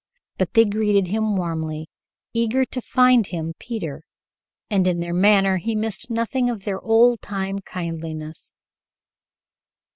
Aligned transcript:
But 0.39 0.53
they 0.55 0.65
greeted 0.65 1.11
him 1.11 1.37
warmly, 1.37 1.87
eager 2.33 2.65
to 2.65 2.81
find 2.81 3.27
him 3.27 3.53
Peter, 3.59 4.01
and 4.67 4.87
in 4.87 4.99
their 4.99 5.13
manner 5.13 5.57
he 5.57 5.75
missed 5.75 6.09
nothing 6.09 6.49
of 6.49 6.63
their 6.63 6.81
old 6.81 7.21
time 7.21 7.59
kindliness. 7.59 8.51